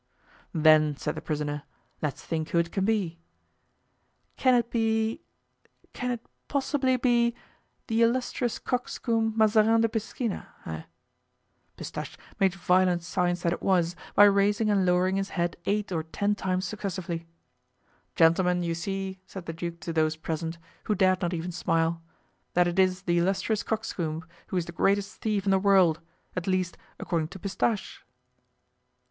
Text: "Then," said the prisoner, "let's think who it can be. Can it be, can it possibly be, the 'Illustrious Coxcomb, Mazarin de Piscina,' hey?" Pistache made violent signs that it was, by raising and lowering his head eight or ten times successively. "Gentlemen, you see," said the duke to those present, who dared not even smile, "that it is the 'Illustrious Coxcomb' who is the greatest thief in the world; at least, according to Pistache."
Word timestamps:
"Then," 0.55 0.97
said 0.97 1.13
the 1.13 1.21
prisoner, 1.21 1.61
"let's 2.01 2.25
think 2.25 2.49
who 2.49 2.57
it 2.57 2.71
can 2.71 2.85
be. 2.85 3.19
Can 4.35 4.55
it 4.55 4.71
be, 4.71 5.21
can 5.93 6.09
it 6.09 6.25
possibly 6.47 6.97
be, 6.97 7.35
the 7.85 8.01
'Illustrious 8.01 8.57
Coxcomb, 8.57 9.37
Mazarin 9.37 9.81
de 9.81 9.87
Piscina,' 9.87 10.47
hey?" 10.65 10.87
Pistache 11.77 12.17
made 12.39 12.55
violent 12.55 13.03
signs 13.03 13.43
that 13.43 13.53
it 13.53 13.61
was, 13.61 13.95
by 14.15 14.23
raising 14.23 14.71
and 14.71 14.87
lowering 14.87 15.17
his 15.17 15.29
head 15.29 15.55
eight 15.67 15.91
or 15.91 16.01
ten 16.01 16.33
times 16.33 16.65
successively. 16.65 17.27
"Gentlemen, 18.15 18.63
you 18.63 18.73
see," 18.73 19.19
said 19.27 19.45
the 19.45 19.53
duke 19.53 19.79
to 19.81 19.93
those 19.93 20.15
present, 20.15 20.57
who 20.85 20.95
dared 20.95 21.21
not 21.21 21.35
even 21.35 21.51
smile, 21.51 22.01
"that 22.55 22.67
it 22.67 22.79
is 22.79 23.03
the 23.03 23.19
'Illustrious 23.19 23.61
Coxcomb' 23.61 24.25
who 24.47 24.57
is 24.57 24.65
the 24.65 24.71
greatest 24.71 25.21
thief 25.21 25.45
in 25.45 25.51
the 25.51 25.59
world; 25.59 26.01
at 26.35 26.47
least, 26.47 26.75
according 26.97 27.27
to 27.27 27.37
Pistache." 27.37 27.99